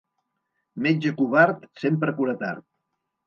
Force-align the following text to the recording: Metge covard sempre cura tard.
Metge 0.85 1.11
covard 1.19 1.67
sempre 1.83 2.17
cura 2.21 2.35
tard. 2.43 2.65